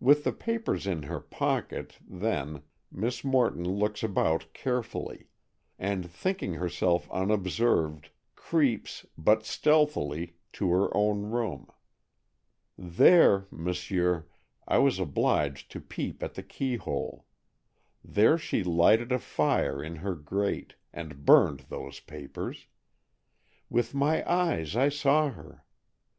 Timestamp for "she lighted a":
18.36-19.18